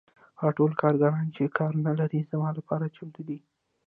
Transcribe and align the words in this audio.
هغه 0.39 0.51
ټول 0.57 0.71
کارګران 0.81 1.25
چې 1.35 1.53
کار 1.57 1.73
نلري 1.87 2.19
زما 2.31 2.49
لپاره 2.57 2.93
چمتو 2.95 3.21
دي 3.27 3.37